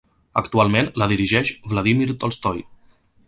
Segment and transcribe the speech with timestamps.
[0.39, 2.65] Actualment la dirigeix Vladímir Tolstoi.